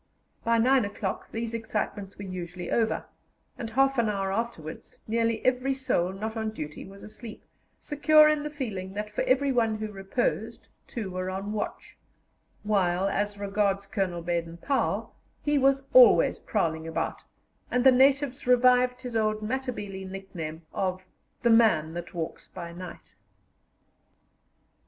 By 0.43 0.57
nine 0.57 0.83
o'clock 0.83 1.31
these 1.31 1.53
excitements 1.53 2.17
were 2.17 2.23
usually 2.25 2.71
over, 2.71 3.05
and 3.55 3.69
half 3.69 3.99
an 3.99 4.09
hour 4.09 4.31
afterwards 4.31 4.97
nearly 5.07 5.45
every 5.45 5.75
soul 5.75 6.11
not 6.11 6.35
on 6.35 6.49
duty 6.49 6.83
was 6.87 7.03
asleep, 7.03 7.43
secure 7.77 8.27
in 8.27 8.41
the 8.41 8.49
feeling 8.49 8.93
that 8.95 9.11
for 9.13 9.21
every 9.25 9.51
one 9.51 9.75
who 9.75 9.91
reposed 9.91 10.69
two 10.87 11.11
were 11.11 11.29
on 11.29 11.53
watch; 11.53 11.97
while, 12.63 13.07
as 13.09 13.37
regards 13.37 13.85
Colonel 13.85 14.23
Baden 14.23 14.57
Powell, 14.57 15.13
he 15.43 15.59
was 15.59 15.85
always 15.93 16.39
prowling 16.39 16.87
about, 16.87 17.21
and 17.69 17.83
the 17.83 17.91
natives 17.91 18.47
revived 18.47 19.03
his 19.03 19.15
old 19.15 19.43
Matabele 19.43 20.03
nickname 20.09 20.63
of 20.73 21.03
"the 21.43 21.51
man 21.51 21.93
that 21.93 22.15
walks 22.15 22.47
by 22.47 22.73
night." 22.73 23.13